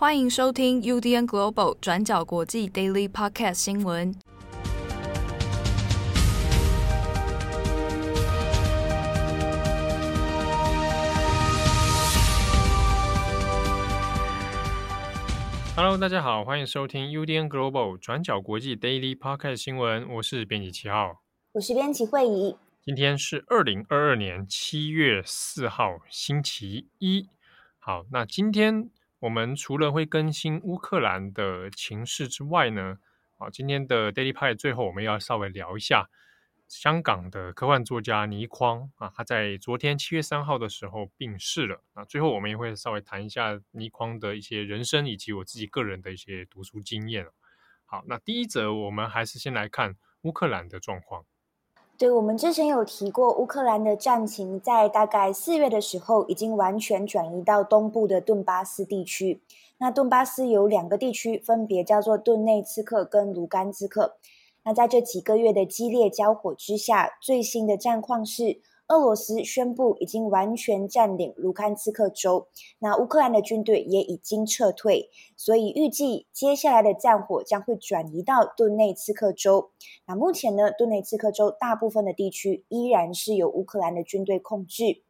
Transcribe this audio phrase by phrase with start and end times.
[0.00, 4.14] 欢迎收听 UDN Global 转角国际 Daily Podcast 新闻。
[15.74, 20.08] Hello，大家好，欢迎收听 UDN Global 转角国际 Daily Podcast 新闻。
[20.10, 22.56] 我是编辑七号，我是编辑慧仪。
[22.80, 27.28] 今天是二零二二年七月四号，星期一。
[27.80, 28.90] 好，那今天。
[29.20, 32.98] 我们除了会更新乌克兰的情势之外呢，
[33.38, 36.08] 啊，今天的 Daily Pie 最后我们要稍微聊一下
[36.68, 42.04] 香港的科幻作家倪匡啊，他在昨天七月三号的时候病逝了啊。
[42.04, 47.26] 最后我们也会稍微谈一下倪匡的一些人生以及我自己个人的一些读书经验。
[47.86, 51.24] 好，那第一则我们还是先来看乌克兰的状况。
[51.98, 59.42] 对，我们之前有提过，乌克兰的战情在大概四月的时候已经完全转移到东部的顿巴斯地区。
[59.78, 64.16] 那顿巴斯有两个地区，分别叫做顿内茨克跟卢甘斯克。
[64.62, 79.70] 那在这几个月的激烈交火之下，最新的战况是，俄罗斯宣布已经完全占领卢甘斯克州，那乌克兰的军队也已经撤退，所以预计接下来的战火将会转移到顿内茨克州。
[80.06, 85.02] 那目前呢，顿内茨克州大部分的地区依然是由乌克兰的军队控制。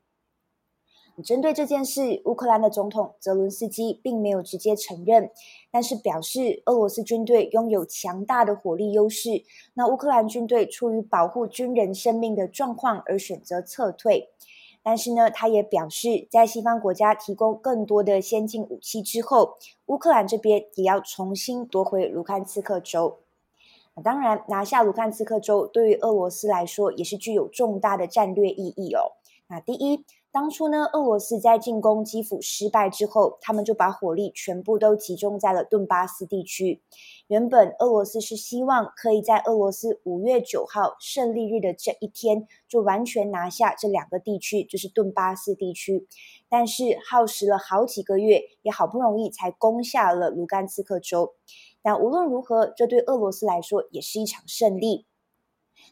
[1.22, 5.30] 针对这件事，乌克兰的总统泽伦斯基并没有直接承认，
[5.72, 9.42] 但是表示俄罗斯军队拥有强大的火力优势。
[9.74, 14.28] 那乌克兰军队出于保护军人生命的状况而选择撤退。
[14.80, 23.18] 但是呢，他也表示，在西方国家提供更多的先进武器之后，乌克兰这边也要重新夺回卢甘斯克州。
[23.96, 29.18] 那当然，拿下卢甘斯克州对于俄罗斯来说也是具有重大的战略意义哦。
[29.48, 30.04] 那第一。
[30.30, 36.82] 当初呢，俄罗斯在进攻基辅失败之后，他们就把火力全部都集中在了顿巴斯地区。
[37.28, 46.06] 原本俄罗斯是希望可以在俄罗斯五月九号胜利日的这一天就完全拿下这两个地区，就是顿巴斯地区。
[46.48, 51.34] 但是耗时了好几个月，也好不容易才攻下了卢甘斯克州。
[51.82, 55.06] 但无论如何，这对俄罗斯来说也是一场胜利。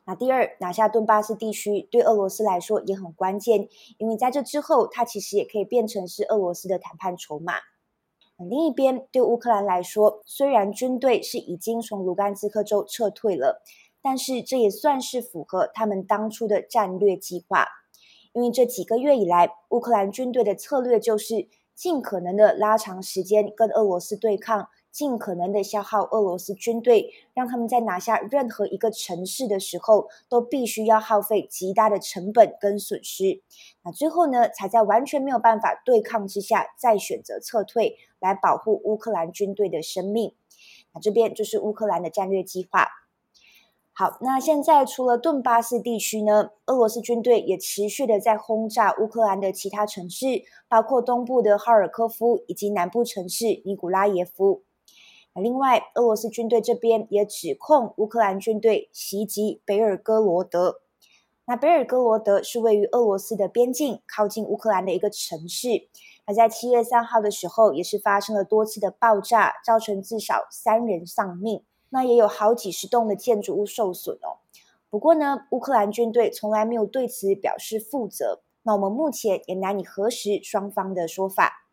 [0.07, 3.69] 那第二，拿下顿巴斯地区对俄罗斯来说也很关键，
[3.99, 7.55] 因为在这之后，它其实也可以变成是俄罗斯的谈判筹码。
[8.49, 13.63] 另一边，对乌克兰来说，虽然军队是已经从卢甘斯克州撤退了，
[14.01, 17.67] 但是这也算是符合他们当初的战略计划，
[18.33, 24.69] 因为这几个月以来，乌克兰军队的策略就是尽可能的拉长时间跟俄罗斯对抗。
[24.97, 33.43] 尽可能的消耗俄罗斯军队，让他们在拿下任何一个城市的时候，都必须要耗费极大的成本跟损失。
[33.85, 40.33] 那最后呢，才在完全没有办法对抗之下，再选择撤退，来保护乌克兰军队的生命。
[40.95, 42.89] 那这边就是乌克兰的战略计划。
[43.93, 54.63] 好，那现在除了顿巴斯地区呢，俄罗斯军队也持续的在轰炸乌克兰的其他城市，包括东部的哈尔科夫以及南部城市尼古拉耶夫。
[55.41, 60.81] 另外，俄罗斯军队这边也指控乌克兰军队袭击北尔哥罗德。
[61.45, 65.89] 那北尔哥罗德是位于俄罗斯的边境，靠近乌克兰的一个城市。
[66.27, 71.63] 那在七月三号的时候，也是发生了多次的爆炸，造成至少三人丧命。
[71.91, 74.43] 那也有好几十栋的建筑物受损哦。
[74.91, 78.41] 不过呢，乌克兰军队从来没有对此表示负责。
[78.63, 81.66] 那我们目前也难以核实双方的说法。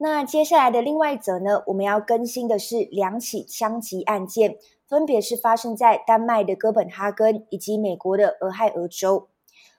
[0.00, 9.28] 那接下来的另外一则呢，我们要更新的是两起枪击案件，分别是发生在丹麦的哥本哈根以及美国的俄亥俄州。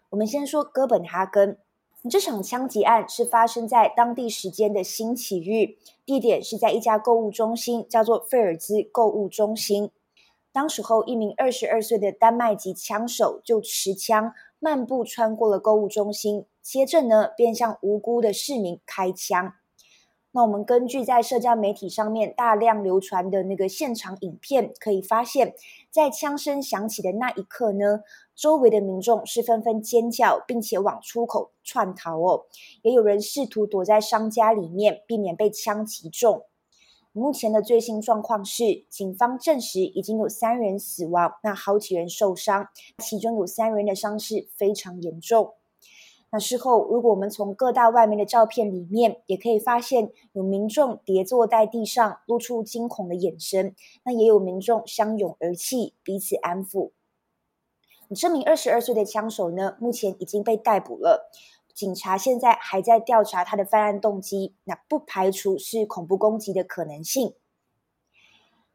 [0.10, 1.58] 我们先说哥本哈根，
[2.10, 9.90] 这场枪击案是发生在当地时间的星期日，地点是在一家购物中心，叫做费尔兹购物中心。
[10.52, 19.54] 当时候，一名二十二岁的丹麦籍枪手就持枪漫步穿过了购物中心，接着呢，便向无辜的市民开枪。
[20.32, 25.56] 那我们根据在社交媒体上面大量流传的那个现场影片，可以发现，
[25.90, 28.02] 在枪声响起的那一刻呢，
[28.36, 32.46] 周围的民众是纷纷尖叫，并且往出口窜逃哦。
[32.84, 36.46] 也有人试图躲在商家里面，避免被枪击中。
[37.12, 42.68] 目前的最新状况是，警方证实已经有三人死亡，那好几人受伤，
[43.00, 45.56] 其中有三人的伤势非常严重。
[46.32, 53.76] 那事后，如果我们从各大外媒的照片里面，也可以发现有民众跌坐在地上，露出惊恐的眼神。
[54.04, 56.92] 那也有民众相拥而泣，彼此安抚。
[58.16, 61.32] 这名二十二岁的枪手呢，目前已经被逮捕了。
[61.74, 67.34] 警察现在还在调查他的犯案动机，那不排除是恐怖攻击的可能性。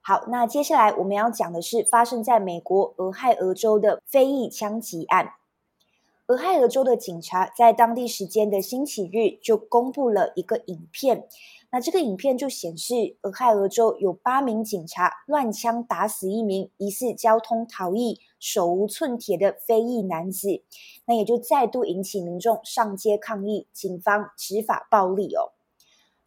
[0.00, 5.34] 好，那接下来我们要讲的是发生在美国俄亥俄州的非裔枪击案。
[6.26, 11.28] 俄亥俄州的警察在当地时间的星期日就公布了一个影片。
[11.70, 20.62] 那这个影片就显示，俄亥俄州有八名警察乱枪打死一名疑似交通逃逸、手无寸铁的非裔男子，
[21.04, 25.52] 那也就再度引起民众上街抗议，警方执法暴力哦。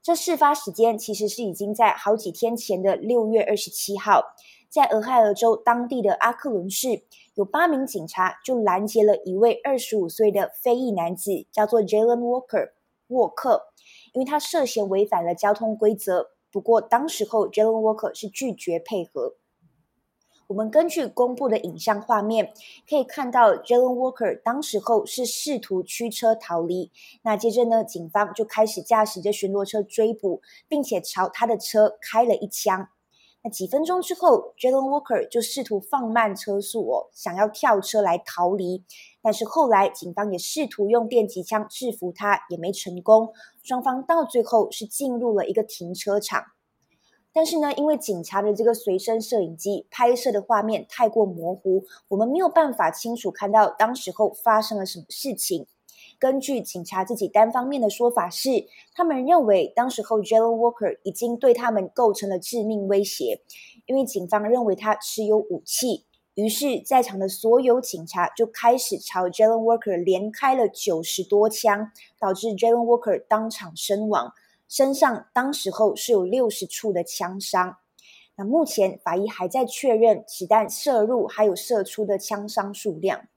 [0.04, 4.36] 这事发时间其实是已经在好几天前的六月二十七号，
[4.70, 7.02] 在俄亥俄州当地的阿克伦市，
[7.38, 12.72] 有八名警察就拦截了一位二十五岁的非裔男子，叫做 Jalen Walker
[13.10, 13.68] 沃克。
[14.12, 19.36] 因为他涉嫌违反了交通规则，不过当时候 Jalen Walker 是拒绝配合。
[20.48, 22.54] 我们根据公布的影像画面
[22.90, 26.92] 可以看到 Jalen Walker 当时候是试图驱车逃离。
[27.22, 32.90] 那接着呢，警方就开始驾驶着巡逻车追捕，并且朝他的车开了一枪。
[33.50, 38.84] 几分钟之后，Jalen Walker 就试图放慢车速哦，想要跳车来逃离。
[39.22, 43.34] 但是后来警方也试图用电击枪制服他，也没成功。
[43.64, 46.44] 双方到最后是进入了一个停车场。
[47.34, 55.68] 但是呢，因为警察的这个随身摄影机拍摄的画面太过模糊，我们没有办法清楚看到当时候发生了什么事情。
[56.20, 63.42] 根据警察自己单方面的说法是，他们认为当时候 Jayland Walker 已经对他们构成了致命威胁，
[63.86, 66.06] 因为警方认为他持有武器。
[66.34, 74.34] 于是，在场的所有警察就开始朝 Jalen Walker 连开了九十多枪，导致 Jalen Walker 当场身亡，
[74.68, 77.78] 身上当时候是有六十处的枪伤。
[78.36, 83.28] 那目前法医还在确认子弹射入还有射出的枪伤数量。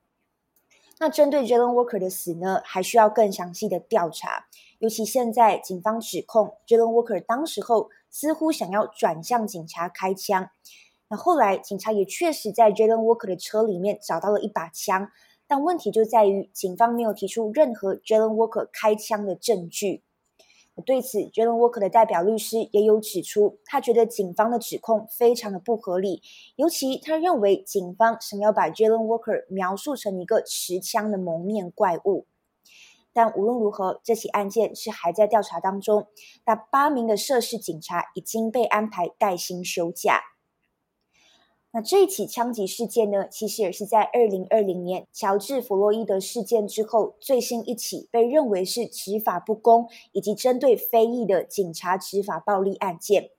[1.02, 4.44] 那针对 Jalen Walker 的死呢，还需要更详细的调查。
[4.80, 10.50] 尤其现在，警方指控 Jalen Walker 当时候似乎想要转向警察开枪。
[11.08, 15.10] 那后来，警察也确实在 Jalen Walker 的车里面找到了一把枪，
[15.46, 20.02] 但问题就在于警方没有提出任何 Jalen Walker 开枪的证据。
[20.86, 26.22] 对此，Jalen Walker 的代表律师也有指出，他觉得警方的指控非常的不合理，
[26.56, 32.26] 尤其他认为警方想要把 Jalen Walker 描述成一个持枪的蒙面怪物。
[33.12, 36.06] 但无论如何，这起案件是还在调查当中。
[36.46, 40.20] 那八名的涉事警察已经被安排带薪休假。
[41.72, 53.30] 那这一起枪击事件呢，其实也是在二零二零年乔治·弗洛伊德事件之后最新一起被认为是执法不公以及针对非裔的警察执法暴力案件。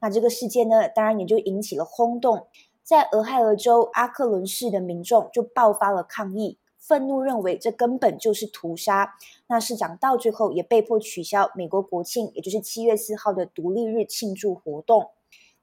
[0.00, 2.46] 那这个事件呢，当然也就引起了轰动，
[2.84, 9.14] 在俄亥俄州阿克伦市的民众就爆发了抗议，愤怒认为这根本就是屠杀。
[9.48, 15.08] 那市长到最后也被迫取消美国国庆，也就是七月四号的独立日庆祝活动。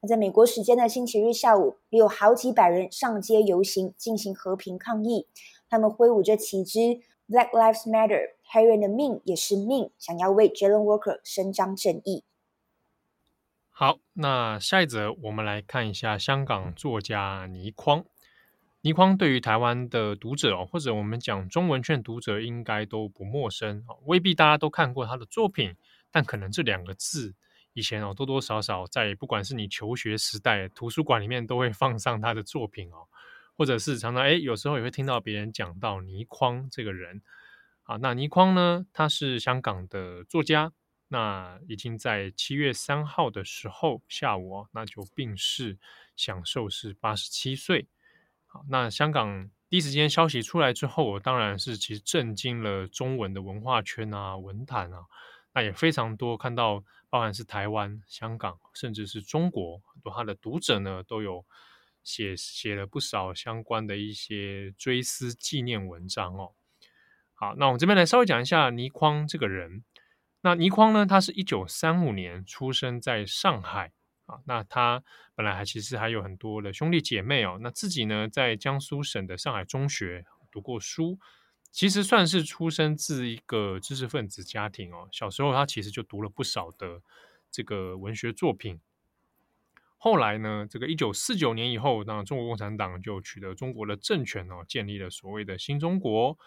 [0.07, 5.27] 在美国时间的星期日下午，也有好几百人上街游行，进行和平抗议。
[5.69, 6.80] 他们挥舞着旗帜
[7.30, 12.24] ，Black Lives Matter，黑人的命也是命，想要为 Jalen Walker 伸张正义。
[13.69, 18.03] 好，那下一则我们来看一下香港作家倪匡。
[18.81, 25.75] 倪匡对于台湾的读者哦，或者我们讲中文圈读者应该都不陌生哦，未必大家都看过他的作品，
[26.09, 27.36] 但可能这两个字。
[27.73, 33.07] 以前哦，多多少少在不管是你求学时代，图书馆里面都会放上他的作品哦，
[33.57, 37.22] 或者是常常诶，有时候也会听到别人讲到倪匡这个人。
[37.84, 40.72] 啊，那倪匡呢，他是香港的作家，
[41.07, 45.77] 那已经在七月三号的时候下午哦，那就病逝，
[46.15, 47.88] 享寿是八十七岁。
[48.45, 55.05] 好，那香港第一时间消息出来之后，当然是其实震惊了中文的文化圈啊、文坛啊。
[55.53, 61.46] 那也非常多，看到包含是台湾、香港，甚至是中国，很多他的读者呢都有
[62.03, 66.53] 写写了不少相关的一些追思纪念文章哦。
[67.34, 69.84] 好，那我们这边来稍微讲一下倪匡这个人。
[70.41, 73.91] 那倪匡呢，他是一九三五年出生在上海
[74.27, 74.39] 啊。
[74.46, 75.03] 那他
[75.36, 77.60] 本来还其实还有很多的兄弟姐妹哦。
[77.62, 81.20] 那自己呢，在江苏省的上海中学读过书。
[81.71, 85.07] 其实算是出生自一个知识分子家庭哦。
[85.11, 87.01] 小时候他其实就读了不少的
[87.49, 88.79] 这个文学作品。
[89.97, 96.37] 后来呢，这个一九四九年以后，那中国共产党就取得中国的政权哦，建立了所谓的新中国。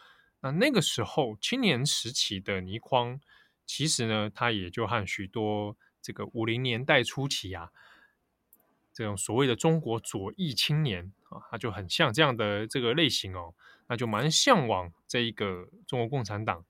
[0.41, 3.21] 那那个时候青年时期的倪匡，
[3.65, 7.71] 其实呢，他也就和许多这个五零年代初期啊，
[8.93, 13.55] 这种所谓的中国左翼青年啊，他就很像这样的这个类型哦。
[13.87, 16.65] 那就蛮向往这一个中国共产党，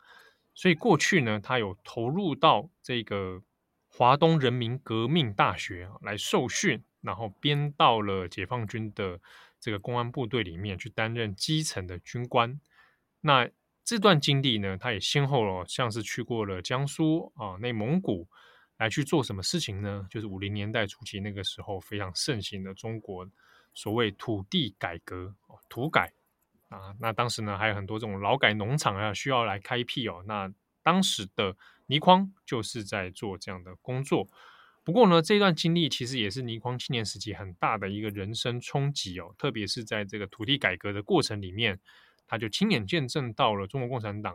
[0.54, 3.42] 所以过去呢，他有投入到这个
[3.88, 9.20] 华东人民革命大学来受训，然后编到了解放军的
[9.60, 12.60] 这个公安部队里面去担任基层的军官。
[13.20, 13.48] 那
[13.84, 18.26] 这段经历呢，他也先后了像是去过了江苏啊、内蒙古，
[18.78, 20.06] 来去做什么事情呢？
[20.10, 23.28] 就是五零年代初期那个时候非常盛行的中国
[23.72, 25.34] 所谓土地改革、
[25.68, 26.12] 土改
[26.68, 26.94] 啊。
[27.00, 30.22] 那当时呢，还有很多这种劳改农场啊，需要来开辟哦。
[30.26, 30.52] 那
[30.82, 31.56] 当时的
[31.86, 34.28] 倪匡就是在做这样的工作。
[34.82, 41.80] 不过呢，这段经历其实也是倪匡青年时期很大的一个人生冲击哦，特别是在这个土地改革的过程里面，
[42.26, 44.34] 他就亲眼见证到了中国共产党。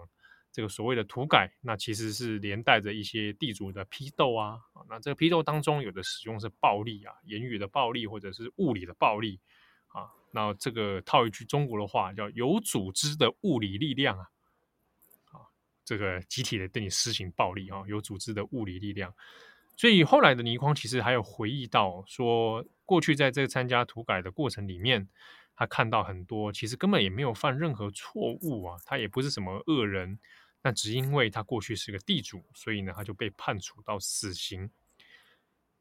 [0.51, 4.57] 这个所谓的土改，那其实是连带着一些地主的批斗啊，
[4.89, 9.39] 那这个批斗当中有的使用是暴力啊，言语的暴力或者是物理的暴力
[9.89, 14.29] 啊，那这个套一句中国的话叫有组织的物理力量啊，
[15.31, 15.45] 啊，
[15.85, 19.13] 这个集体的对你施行暴力啊，有组织的物理力量，
[19.75, 25.07] 所以后来的倪匡其实还有回忆到说，过去在这个参加土改的过程里面。
[25.61, 30.17] 他看到很多，其实根本也没有犯任何错误啊，他也不是什么恶人，
[30.61, 34.71] 那只因为他过去是个地主，所以呢，他就被判处到死刑。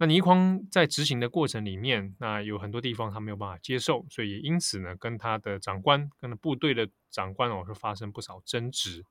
[0.00, 9.05] 那倪匡在执行的过程里面，那有很多地方他没有办法接受，所以也因此呢，跟他的长官、跟部队的长官哦，是发生不少争执，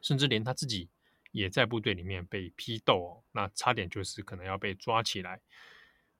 [0.00, 0.88] 甚至连他自己
[1.30, 5.40] 也在部队里面被批斗哦，那差点就是可能要被抓起来。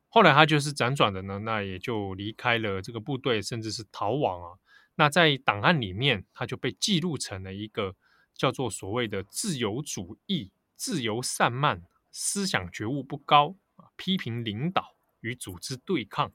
[0.08, 4.58] 后来他就是辗转的呢，那也就离开了这个部队，甚至是逃亡啊。
[4.94, 7.96] 那在档案里面，他就被记录成了一个
[8.34, 13.56] 叫做所谓的自由主义、自由散漫、思想觉悟不高，
[13.96, 16.32] 批评领导与组织对抗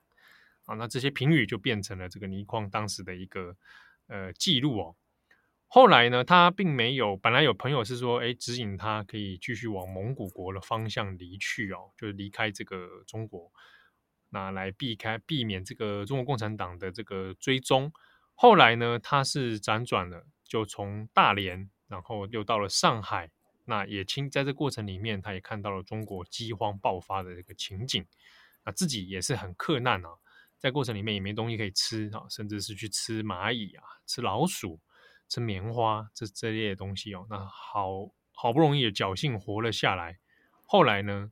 [0.65, 0.75] 啊。
[0.75, 3.55] 那这些评语就变成了这个倪匡当时的一个
[4.07, 4.95] 呃记录哦。
[5.69, 13.51] 后来呢，他并没有，本来有朋友是说，哎，指引他可以继续往蒙古国的方向离去哦，就是离开这个中国，
[14.29, 17.91] 那来避开避免这个中国共产党的这个追踪。
[18.33, 23.29] 后来呢，他是辗转了，就从大连，然后又到了上海，
[23.67, 28.03] 那也亲在这过程里面，他也看到了中国饥荒爆发的这个情景，
[28.65, 30.09] 那自己也是很克难啊，
[30.57, 34.79] 在过程里面也没东西可以吃啊，甚至是去吃蚂蚁啊，吃老鼠。
[35.29, 40.17] 吃棉花这这类的东西哦，那好好不容易也侥幸活了下来，
[40.65, 41.29] 后来呢，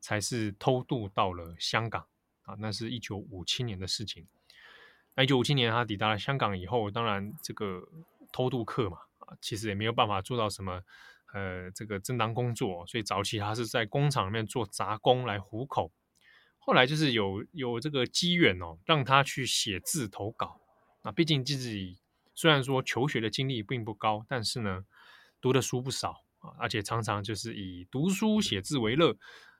[0.00, 2.06] 才是偷渡到了香港
[2.44, 4.26] 啊，那是一九五七年的事情。
[5.14, 7.86] 那一九五七年他抵达了香港以后，当然这个
[8.32, 10.82] 偷渡客嘛啊，其实也没有办法做到什么
[11.34, 15.92] 呃这个正当工作，所以早期他是在工厂里面做杂工来糊口。
[16.58, 20.58] 后来就是有有这个机缘哦，让他去写字投稿
[21.02, 21.98] 那，毕竟自己。
[22.36, 24.84] 虽然说求学的经历并不高，但是呢，
[25.40, 29.16] 读的书不少啊，而且常常就是以读书写字为乐，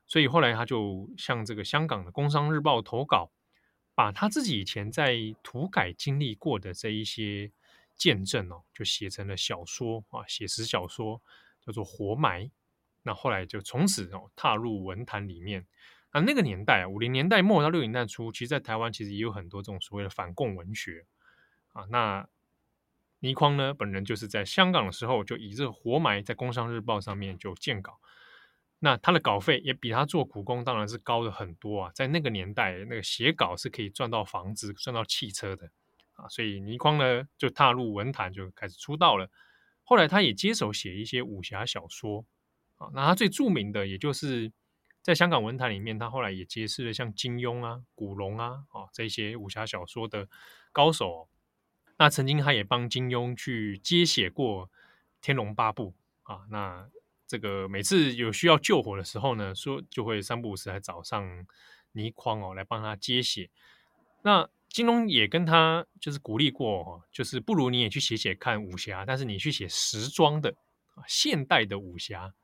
[0.08, 3.30] 所以后来他就向这个香港的《工商日报》投稿，
[3.94, 7.52] 把他自己以前在土改经历过的这一些
[7.96, 11.22] 见证哦，就写成了小说啊，写实小说
[11.66, 12.44] 叫做《活埋》。
[13.02, 15.66] 那后来就从此哦踏入文坛里面。
[16.12, 21.06] 那那个年代，五零年代末到六零年代初，其实在台湾其实也有很多这种所谓的反共文学
[21.72, 22.28] 啊，那。
[23.20, 27.98] 倪匡呢，本人就是在香港的时候，就以这个活埋在《工商日报》上面就见稿，
[28.80, 31.92] 那他的稿费也比他做苦工当然是高的很多啊。
[31.94, 35.70] 在那个年代，那个写稿是可以赚到房子、赚到汽车的
[36.12, 36.28] 啊。
[36.28, 39.30] 所以倪匡呢，就踏入文坛，就开始出道了。
[39.84, 42.24] 后来他也接手写一些武侠小说
[42.76, 42.90] 啊。
[42.92, 44.50] 那他最著名的，也就是
[45.02, 50.28] 在香港文坛里面，他后来也结识了像金庸啊、古龙啊啊这些武侠小说的
[50.72, 51.28] 高手。
[51.96, 54.66] 那曾经他也帮金庸去接写过
[55.20, 55.94] 《天龙八部》
[56.32, 56.88] 啊，那
[57.26, 61.46] 这个每次有需要救火的时候呢，说就会三不五时来找上
[61.92, 63.48] 倪匡哦，来帮他接写。
[64.22, 70.52] 那金庸也跟他就是鼓励过，就是不如你也去写写看武侠，但是你去写时装的
[70.96, 72.34] 啊，现代的武侠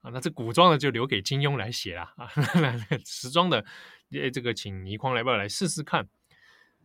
[0.00, 2.26] 啊，那这古装的就留给金庸来写啦啊，
[3.04, 3.62] 时装的
[4.32, 6.08] 这个请倪匡来不要来试试看。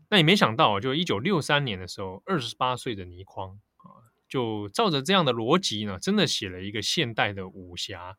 [0.09, 8.17] 那也没想到，就一九六三年的时候，二十八岁的倪匡啊，就照着这样的逻辑呢，真的写了一个现代的武侠，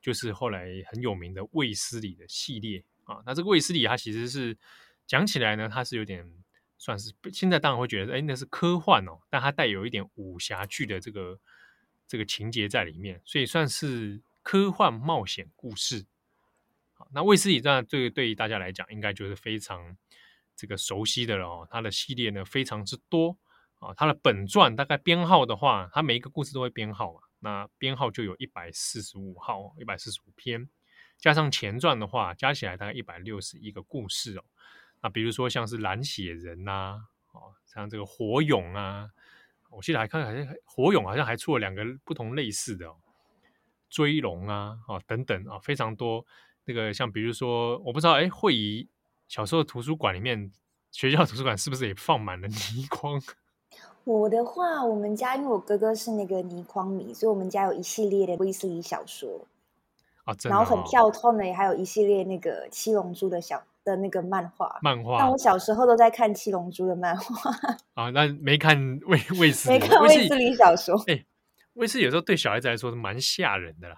[0.00, 3.22] 就是后来很有名的卫斯理的系列啊。
[3.24, 4.58] 那这个卫斯理，他其实是
[5.06, 6.28] 讲起来呢，它是有点
[6.78, 11.38] 算是现在当然会觉得，哎，那是科幻哦，但它带有一点武侠剧的这个
[12.06, 16.06] 这个情节在里面，所以算是科幻冒险故事。
[16.94, 19.96] 好，那卫斯理这样对对于大家来讲，应该就是非常。
[20.58, 23.36] 这个熟悉的了哦，它的系列呢非常之多
[23.78, 30.66] 啊，它的本传大概编号的话，它每一个故事都会编号嘛，那编号就有一百四十五号，一百四十五篇，
[31.18, 34.44] 加上前传的话，加起来大概一百六十一个故事哦。
[35.06, 36.98] 那比如说像是蓝血人呐、啊，
[37.30, 39.08] 哦，像这个火勇啊，
[39.70, 42.96] 我记得还看好像火勇好像还出了两个不同类似的哦，
[43.88, 46.26] 追龙啊，哦等等啊、哦，非常多。
[46.64, 48.88] 那个像比如说，我不知道哎，慧仪
[49.28, 50.50] 小时候图书馆里面，
[50.90, 53.22] 学校图书馆是不是也放满了倪匡？
[54.02, 59.46] 我的话，我们家因为我哥哥是那个倪匡迷，所以我们家有一系列的威斯理小说
[60.24, 64.78] 啊，哦、然后很跳痛的，也还有一系列那个七龙珠的小的那个漫画。
[64.82, 65.18] 漫画。
[65.18, 67.50] 但我小时候都在看七龙珠的漫画。
[67.94, 68.76] 啊，那没看
[69.06, 70.94] 卫卫斯理，没看卫斯理小说。
[71.06, 71.24] 哎，
[71.74, 73.96] 卫斯理有时候对小孩子来说是蛮吓人的啦。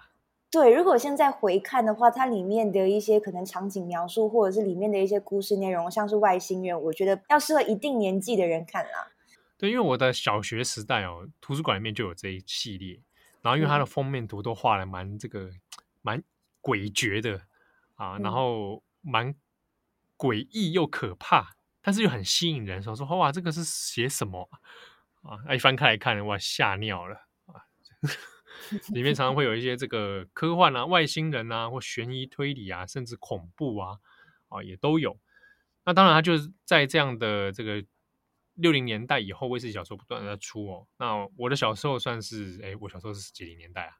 [0.51, 9.11] 对，如果现在回看的话，它里面的一些可能场景描述，或者是里面的一些故事内容，像是外星人，我觉得要适合一定年纪的人看啦。
[9.59, 12.99] 对，因为我的小学时代哦，图书馆里面就有这一系列，
[13.43, 15.51] 然后因为它的封面图都画的蛮这个
[16.01, 16.23] 蛮
[16.63, 17.41] 诡谲的
[17.93, 19.35] 啊，然后蛮
[20.19, 24.49] 诡异又可怕，但是又很吸引人，说说哇，这个是写什么
[25.21, 25.55] 啊？
[25.55, 27.63] 一翻开来看，哇，吓尿了啊！
[28.93, 33.97] 里面常常会有一些这个科幻啊、外星人啊，或悬疑推理啊，甚至恐怖啊，
[34.49, 35.17] 啊也都有。
[35.85, 37.83] 那当然，它就是在这样的这个。
[38.55, 40.85] 六零年代以后，卫斯理小说不断的在出哦。
[40.97, 43.93] 那我的小时候算是，哎，我小时候是几零年代啊？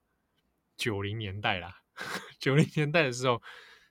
[0.75, 1.77] 九零年代啦。
[2.41, 3.41] 九零年代的时候，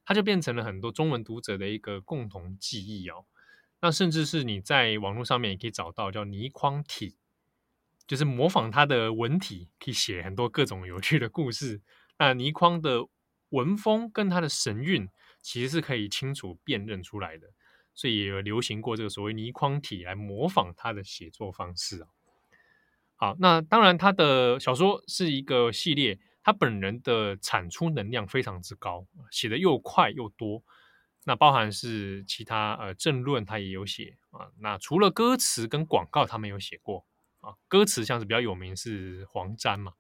[0.09, 3.27] 它就变成了很多中文读者的一个共同记忆哦。
[3.83, 7.19] 那甚至是你在网络上面也可以找到叫倪匡体，
[8.07, 11.83] 就是模仿他的文体，可以写很多各种有趣的故事。
[12.19, 13.07] 那倪匡的
[13.51, 15.11] 文风跟他的神韵，
[15.43, 17.49] 其实是可以清楚辨认出来的。
[17.93, 22.09] 所以也有流行过这个所谓倪匡体来模仿他的写作方式啊。
[23.15, 30.65] 好，那当然他的小说是一个系列，他本人的产出能量非常之高，写得又快又多。
[31.25, 34.49] 那包含是其他呃政论他也有写啊。
[34.59, 37.05] 那除了歌词跟广告他没有写过
[37.41, 39.93] 啊，歌词像是比较有名是黄沾嘛，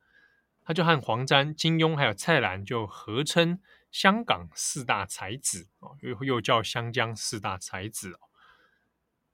[0.63, 3.61] 他就和黄沾、金庸还有蔡澜就合称。
[3.91, 8.21] 香港四大才子哦，又又叫香江四大才子哦。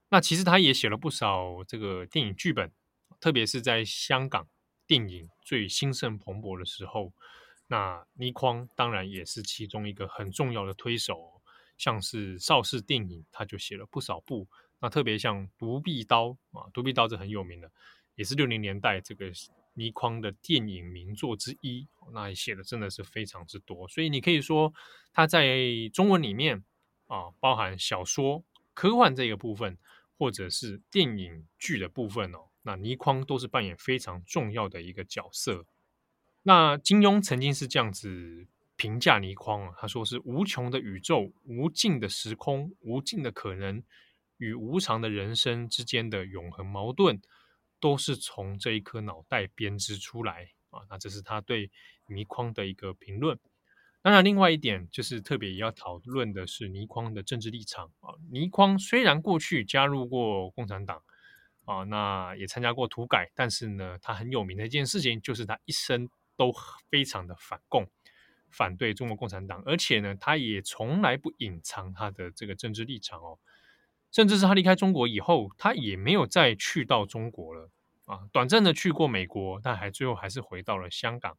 [0.09, 2.73] 那其实他也写了不少这个电影剧本，
[3.21, 4.49] 特别是在香港
[4.87, 7.11] 电影最兴盛蓬勃的时候，
[7.67, 11.41] 那倪匡当然也是其中一个很重要的推手。
[11.77, 14.47] 像是邵氏电影，他就写了不少部。
[14.79, 17.71] 那特别像《独臂刀》啊，《独臂刀》是很有名的，
[18.15, 19.31] 也是六零年代这个。
[19.77, 24.73] 倪匡的电影名作之一，那写的真的是非常之多，所以你可以说
[25.11, 25.53] 他在
[25.93, 26.63] 中文里面
[27.07, 28.41] 啊，包含小说、
[28.73, 29.77] 科幻这个部分，
[30.17, 35.65] 或者是电影剧的部分哦，那倪匡都是扮演非常重要的一个角色。
[36.43, 43.81] 那金庸曾经是这样子评价倪匡啊，他说是无穷的宇宙、无尽的时空、无尽的可能
[44.37, 47.21] 与无常的人生之间的永恒矛盾。
[47.81, 51.69] 都是从这一颗脑袋编织出来啊，那这是他对
[52.07, 53.37] 倪匡的一个评论。
[54.01, 58.15] 当然，另外一点就是特别要讨论的是倪匡的政治立场啊。
[58.31, 61.03] 倪匡虽然过去加入过共产党
[61.65, 66.53] 啊，那也参加过土改，但是呢，他很有名的一件事情就是他一生都
[66.89, 67.87] 非常的反共，
[68.49, 73.39] 反对中国共产党，而且呢，他也从来不隐藏他的这个政治立场哦。
[74.11, 77.69] 甚至是他离开中国以后，他也没有再去到中国了。
[78.05, 81.37] 啊，短暂的去过美国，但还最后还是回到了香港。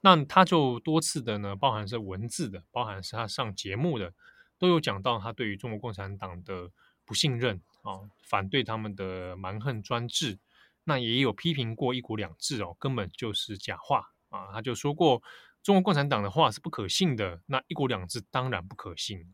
[0.00, 4.14] 那他就多次的呢，包含是文字的，包含是他上节目的，
[4.58, 6.70] 都有讲到他对于中国共产党的
[7.04, 10.38] 不信任啊，反对他们的蛮横专制。
[10.84, 14.50] 那也有批评过一国两制哦，根本就是假话啊。
[14.52, 15.22] 他就说过，
[15.62, 19.32] 中国共产党的话是不可信的，那一国两制当然不可信。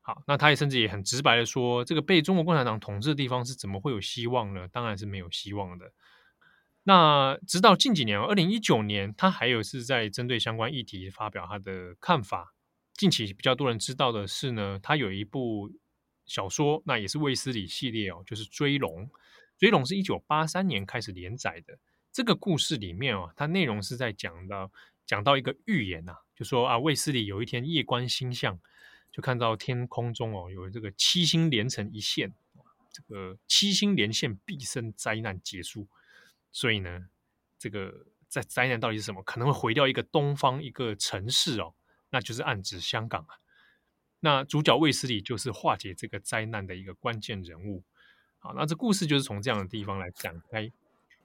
[0.00, 4.68] 好，那他也甚至也很直白的说，这个被中国共产党统治的地方是怎么会有希望呢？
[4.68, 5.92] 当然是没有希望的。
[6.84, 12.54] 那直到近几年，二零一九年，他还有是在针对相关议题发表他的看法。
[12.94, 15.70] 近期比较多人知道的是呢，他有一部
[16.28, 19.06] 小说，那也是卫斯理系列哦，就是《追龙》。
[19.58, 21.76] 《追龙》是一九八三年开始连载的。
[22.12, 24.70] 这个故事里面哦，它内容是在讲到
[25.04, 28.60] 讲到一个预言呐、啊，就说啊，卫斯理有一天夜观星象。
[29.10, 32.32] 就看到天空中哦，有这个七星连成一线，
[32.92, 35.88] 这个七星连线必生灾难结束。
[36.52, 37.08] 所以呢，
[37.58, 39.22] 这个在灾难到底是什么？
[39.22, 41.74] 可能会毁掉一个东方一个城市哦，
[42.10, 43.34] 那就是暗指香港啊。
[44.20, 47.82] 那主角卫斯理就是化解这个灾难的一个关键人物。
[48.38, 50.70] 好，那这故事就是从这样的地方来展开。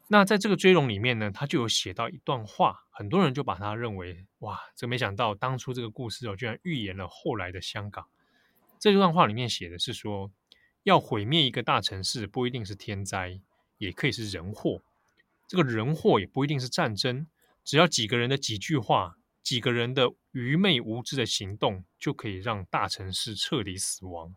[0.08, 8.06] 那在这个追龙里面呢，他就有写到一段话，很多人就把他认为，哇，这没想到当初这个故事哦，居然预言了后来的香港。
[8.78, 10.30] 这段话里面写的是说，
[10.84, 13.40] 要毁灭一个大城市，不一定是天灾，
[13.78, 14.82] 也可以是人祸。
[15.48, 17.26] 这个人祸也不一定是战争，
[17.64, 24.34] 只要几个人的几句话，几个人的愚昧无知的行动，就可以让大城市彻底死亡。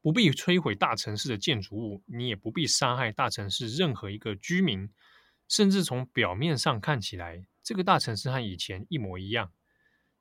[0.00, 4.88] 不必摧毁大城市的建筑物，你也不必杀害大城市任何一个居民，
[5.48, 9.50] 甚至从表面上看起来，这个大城市和以前一模一样。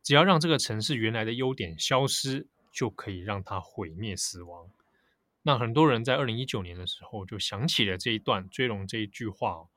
[0.02, 4.70] 只要让这个城市原来的优点消失，就可以让它毁灭死亡。
[5.44, 9.68] 那很多人在二零一九年的时候就想起了这一段追龙这一句话哦，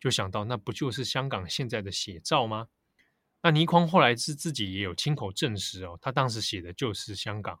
[0.00, 2.68] 就想到那不就是香港现在的写照吗？
[3.42, 7.60] 那倪匡后来是自己也有亲口证实哦，他当时写的就是香港，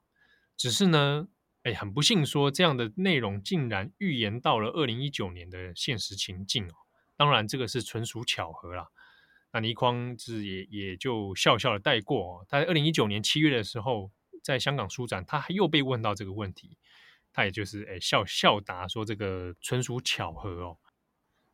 [0.56, 1.28] 只是呢。
[1.64, 6.74] 哎，很不幸说，这样的内容竟然预言到了二零一九年的现实情境哦。
[7.16, 8.86] 当然，这个是纯属巧合啦。
[9.52, 12.46] 那倪匡是也也就笑笑的带过哦。
[12.48, 14.12] 他在二零一九年七月的时候，
[14.42, 16.78] 在香港书展，他还又被问到这个问题，
[17.32, 20.78] 他也就是哎笑笑答说这个纯属巧合哦。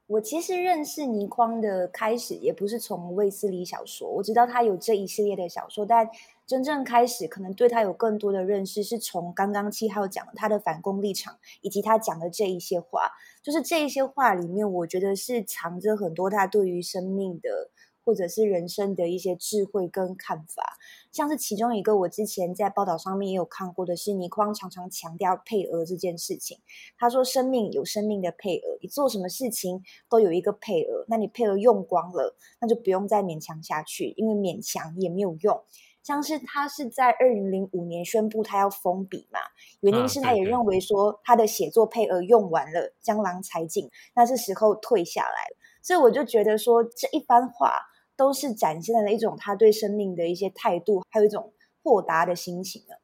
[0.06, 6.08] 我其实认识倪匡的开始也不是从卫斯理小说，我知道他有这一系列的小说，但
[6.46, 13.12] 真正开始可能对他有更多的认识，是从刚刚七号讲他的反共立场，以及他讲的这一些话，
[13.42, 17.70] 就是这一些话里面，我觉得是藏着很多他对于生命的。
[18.04, 20.76] 或者是人生的一些智慧跟看法，
[21.10, 26.58] 像是其中一个我之前在报道上面也有看过的是，倪匡常常强调配额这件事情。
[26.98, 35.62] 他说，生命有生命的配额，你做什么事情都有一个配额，那你配额用光了，那就不用再勉强下去，因为勉强也没有用。
[36.02, 39.40] 像是他是在二零零五年宣布他要封笔嘛，
[39.80, 45.56] 原因是他也认为说他的写作配额用完了，江郎才尽，那是时候退下来了。
[45.80, 47.78] 所以我就觉得说这一番话。
[48.16, 52.94] 都是展现了一种他对生命的一些态度，还有一种豁达的心情啊。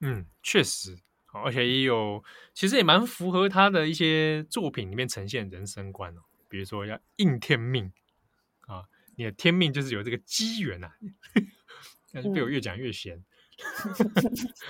[0.00, 0.98] 嗯，确实，
[1.32, 2.22] 而且也有，
[2.54, 6.22] 其实也蛮符合他的一些作品里面呈现人生观哦。
[6.48, 7.92] 比如说要应天命
[8.60, 8.84] 啊，
[9.16, 10.94] 你的天命就是有这个机缘啊。
[12.10, 13.16] 但是被我越讲越闲。
[13.18, 13.24] 嗯、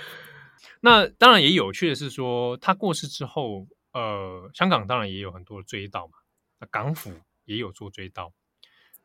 [0.81, 6.13] 那当然也有趣的是说，他过世之后，呃，香港当然也有很多追悼嘛，
[6.59, 7.13] 那港府
[7.45, 8.31] 也有做追悼。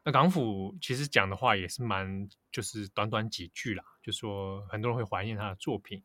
[0.06, 6.02] 那港府其实讲的话也是蛮，就是短短几句啦，就说很多人会怀念他的作品。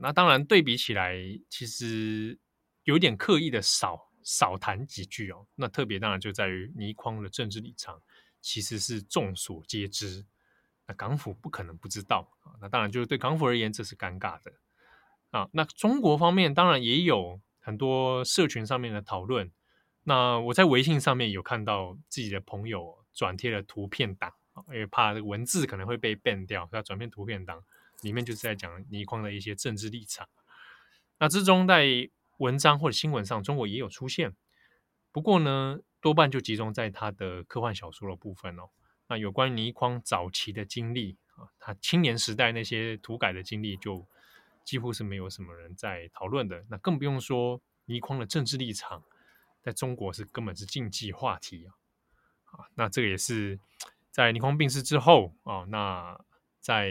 [0.00, 1.16] 那当然对比起来，
[1.48, 2.38] 其实
[2.84, 5.44] 有点刻意的少少谈几句哦。
[5.56, 8.00] 那特别当然就在于倪匡的政治立场
[8.40, 10.24] 其实是众所皆知，
[10.86, 12.54] 那港府不可能不知道啊。
[12.60, 14.52] 那当然就是对港府而言这是尴尬的
[15.30, 15.48] 啊。
[15.52, 19.50] 那中国方面当然也有很多社群上面的讨论。
[20.04, 22.96] 那我在微信上面有看到自己的朋友。
[23.18, 24.32] 转贴了图片档，
[24.68, 27.64] 因为怕文字可能会被 ban 掉，要转贴图片档，
[28.02, 30.28] 里面就是在讲倪匡的一些政治立场。
[31.18, 34.36] 那之中在文章或者新闻上，中国也有出现，
[35.10, 38.70] 不过呢，多半就集中在他的科幻小说的部分哦。
[39.08, 44.06] 那有关倪匡早期的经历啊，他青年时代那些涂改的经历，就
[44.62, 46.64] 几乎是没有什么人在讨论的。
[46.70, 49.02] 那更不用说倪匡的政治立场，
[49.60, 51.74] 在中国是根本是禁忌话题啊。
[52.52, 53.58] 啊，那这个也是
[54.10, 56.18] 在倪匡病逝之后啊，那
[56.60, 56.90] 在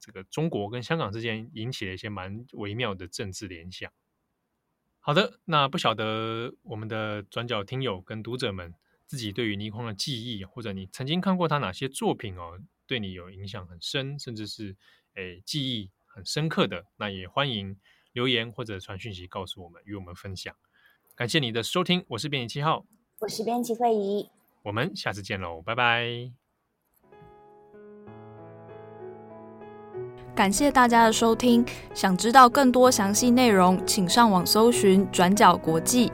[0.00, 3.90] 这个中国跟香港之间引起了一些蛮微妙的政治联想。
[5.00, 8.74] 好的，那不晓得我们的转角听友跟读者们
[9.06, 14.76] 自己对于倪匡的记忆，或者你曾经看过他哪些作品哦，对你有影响很深，甚至是
[15.14, 17.78] 诶记忆很深刻的，那也欢迎
[18.12, 20.54] 留言或者传讯息告诉我们，与我们分享。
[21.14, 22.84] 感谢你的收听，我是编辑七号，
[23.20, 24.35] 我是编辑慧仪。
[24.66, 26.08] 我们下次见喽，拜拜！
[30.34, 36.10] 感谢大家的收听，想知道更多详细内容，请上网搜寻“转角国际”。